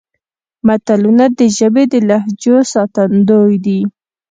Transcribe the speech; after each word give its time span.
متلونه 0.67 1.25
د 1.37 1.39
ژبې 1.57 1.83
د 1.91 1.93
لهجو 2.09 2.57
ساتندوی 2.73 3.55
دي 3.65 3.79